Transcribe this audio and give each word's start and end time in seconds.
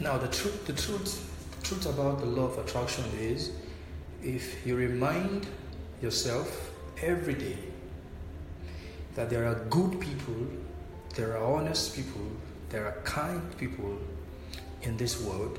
Now, 0.00 0.16
the 0.16 0.28
truth, 0.28 0.66
the 0.66 0.72
truth, 0.72 1.28
the 1.58 1.66
truth 1.66 1.86
about 1.86 2.20
the 2.20 2.26
law 2.26 2.44
of 2.44 2.58
attraction 2.58 3.04
is, 3.18 3.50
if 4.22 4.64
you 4.66 4.76
remind 4.76 5.46
yourself 6.00 6.70
every 7.02 7.34
day 7.34 7.58
that 9.16 9.28
there 9.28 9.46
are 9.46 9.56
good 9.70 10.00
people, 10.00 10.46
there 11.16 11.36
are 11.36 11.42
honest 11.42 11.96
people, 11.96 12.22
there 12.70 12.86
are 12.86 13.00
kind 13.02 13.42
people 13.58 13.98
in 14.82 14.96
this 14.96 15.20
world, 15.20 15.58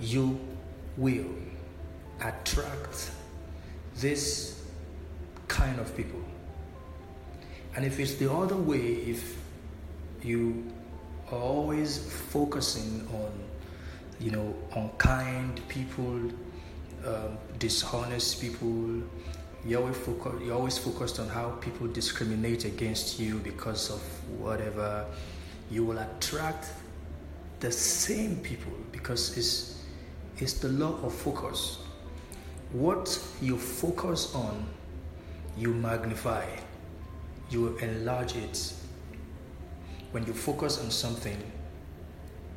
you 0.00 0.40
will 0.96 1.34
attract 2.22 3.10
this 3.96 4.62
kind 5.48 5.78
of 5.78 5.94
people. 5.96 6.22
And 7.76 7.84
if 7.84 8.00
it's 8.00 8.14
the 8.14 8.32
other 8.32 8.56
way, 8.56 8.80
if 8.80 9.36
you 10.22 10.72
always 11.32 11.98
focusing 12.30 13.06
on, 13.12 13.32
you 14.20 14.30
know, 14.30 14.54
unkind 14.74 15.60
people, 15.68 16.20
um, 17.06 17.38
dishonest 17.58 18.40
people, 18.40 19.02
you're 19.64 19.80
always, 19.80 19.96
focus, 19.96 20.32
you're 20.44 20.54
always 20.54 20.78
focused 20.78 21.18
on 21.18 21.28
how 21.28 21.50
people 21.60 21.86
discriminate 21.88 22.64
against 22.64 23.18
you 23.18 23.38
because 23.38 23.90
of 23.90 24.00
whatever, 24.38 25.04
you 25.70 25.84
will 25.84 25.98
attract 25.98 26.68
the 27.60 27.70
same 27.70 28.36
people 28.36 28.72
because 28.92 29.36
it's, 29.36 29.82
it's 30.38 30.54
the 30.54 30.68
law 30.68 30.98
of 31.02 31.12
focus. 31.12 31.78
What 32.72 33.18
you 33.40 33.58
focus 33.58 34.34
on, 34.34 34.66
you 35.56 35.74
magnify, 35.74 36.46
you 37.50 37.76
enlarge 37.78 38.36
it. 38.36 38.72
When 40.12 40.24
you 40.26 40.32
focus 40.32 40.82
on 40.82 40.90
something, 40.90 41.36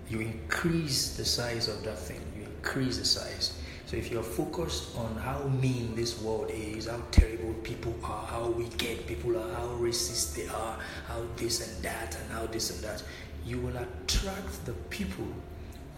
you 0.10 0.20
increase 0.20 1.16
the 1.16 1.26
size 1.26 1.68
of 1.68 1.84
that 1.84 1.98
thing, 1.98 2.22
you 2.38 2.44
increase 2.44 2.98
the 2.98 3.06
size. 3.06 3.54
So 3.86 3.98
if 3.98 4.10
you're 4.10 4.24
focused 4.24 4.96
on 4.96 5.16
how 5.18 5.44
mean 5.62 5.96
this 5.96 6.22
world 6.22 6.50
is, 6.50 6.88
how 6.88 7.02
terrible 7.12 7.54
people 7.56 7.94
are, 8.04 8.26
how 8.26 8.50
wicked 8.50 9.06
people 9.06 9.38
are, 9.38 9.54
how 9.54 9.68
racist 9.80 10.36
they 10.36 10.48
are, 10.48 10.80
how 11.08 11.22
this 11.36 11.76
and 11.76 11.84
that, 11.84 12.18
and 12.22 12.32
how 12.32 12.46
this 12.46 12.72
and 12.72 12.82
that, 12.84 13.04
you 13.46 13.60
will 13.60 13.76
attract 13.76 14.66
the 14.66 14.74
people 14.90 15.28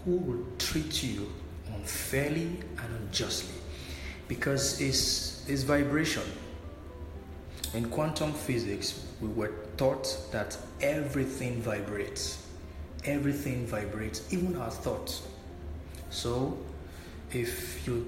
who 0.06 0.18
will 0.18 0.46
treat 0.58 1.04
you 1.04 1.32
unfairly 1.76 2.48
and 2.78 2.96
unjustly 3.02 3.60
because 4.28 4.82
it's, 4.82 5.48
it's 5.48 5.64
vibration. 5.64 6.24
In 7.74 7.90
quantum 7.90 8.34
physics, 8.34 9.04
we 9.20 9.30
were 9.30 9.52
taught 9.78 10.16
that 10.32 10.56
everything 10.80 11.60
vibrates. 11.60 12.46
Everything 13.04 13.66
vibrates, 13.66 14.32
even 14.32 14.56
our 14.58 14.70
thoughts. 14.70 15.24
So, 16.12 16.56
if 17.32 17.88
you 17.88 18.08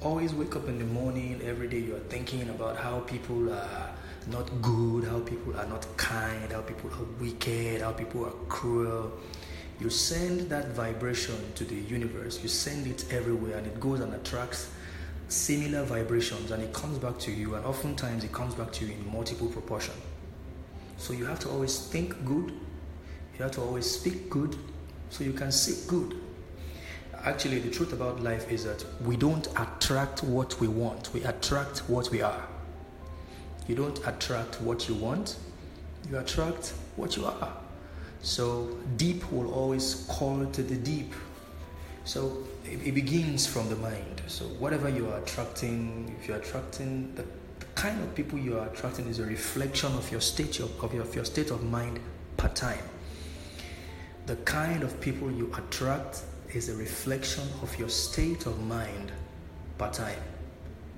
always 0.00 0.32
wake 0.32 0.56
up 0.56 0.66
in 0.68 0.78
the 0.78 0.86
morning, 0.86 1.42
every 1.44 1.68
day 1.68 1.80
you're 1.80 1.98
thinking 2.08 2.48
about 2.48 2.78
how 2.78 3.00
people 3.00 3.52
are 3.52 3.90
not 4.28 4.50
good, 4.62 5.04
how 5.04 5.20
people 5.20 5.54
are 5.58 5.66
not 5.66 5.86
kind, 5.98 6.50
how 6.50 6.62
people 6.62 6.90
are 6.90 7.04
wicked, 7.20 7.82
how 7.82 7.92
people 7.92 8.24
are 8.24 8.34
cruel. 8.48 9.12
You 9.78 9.90
send 9.90 10.48
that 10.48 10.68
vibration 10.68 11.36
to 11.56 11.64
the 11.64 11.74
universe, 11.74 12.42
you 12.42 12.48
send 12.48 12.86
it 12.86 13.04
everywhere, 13.12 13.58
and 13.58 13.66
it 13.66 13.78
goes 13.78 14.00
and 14.00 14.14
attracts 14.14 14.70
similar 15.28 15.82
vibrations 15.84 16.50
and 16.50 16.62
it 16.62 16.72
comes 16.72 16.98
back 16.98 17.18
to 17.20 17.32
you, 17.32 17.54
and 17.54 17.64
oftentimes 17.64 18.24
it 18.24 18.32
comes 18.32 18.54
back 18.54 18.72
to 18.72 18.86
you 18.86 18.92
in 18.92 19.12
multiple 19.12 19.48
proportion. 19.48 19.94
So 20.98 21.12
you 21.12 21.26
have 21.26 21.40
to 21.40 21.50
always 21.50 21.78
think 21.78 22.24
good, 22.24 22.50
you 22.50 23.42
have 23.42 23.52
to 23.52 23.60
always 23.60 23.90
speak 23.90 24.30
good, 24.30 24.56
so 25.10 25.24
you 25.24 25.32
can 25.32 25.52
see 25.52 25.86
good. 25.88 26.16
Actually, 27.24 27.58
the 27.58 27.70
truth 27.70 27.92
about 27.92 28.22
life 28.22 28.50
is 28.52 28.64
that 28.64 28.84
we 29.02 29.16
don't 29.16 29.48
attract 29.56 30.22
what 30.22 30.60
we 30.60 30.68
want, 30.68 31.12
we 31.12 31.22
attract 31.24 31.78
what 31.88 32.10
we 32.10 32.22
are. 32.22 32.46
You 33.66 33.74
don't 33.74 33.98
attract 34.06 34.60
what 34.60 34.88
you 34.88 34.94
want, 34.94 35.36
you 36.08 36.18
attract 36.18 36.72
what 36.94 37.16
you 37.16 37.26
are. 37.26 37.52
So, 38.22 38.76
deep 38.96 39.30
will 39.32 39.52
always 39.52 40.06
call 40.08 40.46
to 40.46 40.62
the 40.62 40.76
deep. 40.76 41.12
So, 42.06 42.44
it, 42.64 42.86
it 42.86 42.92
begins 42.94 43.46
from 43.46 43.68
the 43.68 43.76
mind. 43.76 44.22
So, 44.28 44.44
whatever 44.44 44.88
you 44.88 45.08
are 45.08 45.18
attracting, 45.18 46.16
if 46.20 46.28
you're 46.28 46.38
attracting 46.38 47.12
the, 47.16 47.24
kind 47.74 48.02
of 48.02 48.14
people 48.14 48.38
you 48.38 48.58
are 48.58 48.66
attracting 48.68 49.06
is 49.06 49.18
a 49.18 49.24
reflection 49.24 49.92
of 49.94 50.10
your 50.10 50.20
state 50.20 50.60
of, 50.60 50.82
of, 50.82 50.94
your, 50.94 51.02
of 51.02 51.14
your 51.14 51.24
state 51.24 51.50
of 51.50 51.62
mind 51.64 52.00
per 52.36 52.48
time. 52.48 52.82
The 54.24 54.36
kind 54.36 54.82
of 54.82 54.98
people 55.00 55.30
you 55.30 55.52
attract 55.56 56.22
is 56.54 56.68
a 56.68 56.74
reflection 56.76 57.44
of 57.62 57.78
your 57.78 57.90
state 57.90 58.46
of 58.46 58.58
mind 58.66 59.12
per 59.76 59.90
time. 59.90 60.22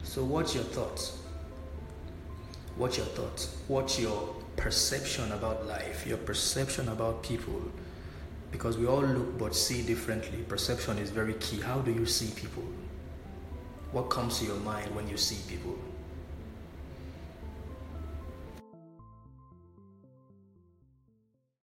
So, 0.02 0.22
what's 0.22 0.54
your 0.54 0.64
thoughts? 0.64 1.18
What's 2.76 2.96
your 2.96 3.06
thoughts? 3.06 3.56
What's 3.66 3.98
your 3.98 4.36
perception 4.56 5.32
about 5.32 5.66
life? 5.66 6.06
Your 6.06 6.18
perception 6.18 6.88
about 6.90 7.22
people? 7.22 7.60
Because 8.50 8.78
we 8.78 8.86
all 8.86 9.02
look 9.02 9.38
but 9.38 9.54
see 9.54 9.82
differently. 9.82 10.38
Perception 10.48 10.98
is 10.98 11.10
very 11.10 11.34
key. 11.34 11.60
How 11.60 11.80
do 11.80 11.92
you 11.92 12.06
see 12.06 12.30
people? 12.34 12.64
What 13.92 14.10
comes 14.10 14.38
to 14.38 14.46
your 14.46 14.56
mind 14.56 14.94
when 14.94 15.08
you 15.08 15.16
see 15.16 15.38
people? 15.48 15.76